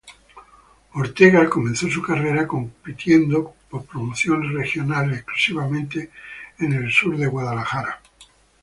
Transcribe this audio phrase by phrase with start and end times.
[0.95, 6.09] Ortega comenzó su carrera compitiendo por promociones regionales exclusivamente
[6.57, 7.99] en el sur de California.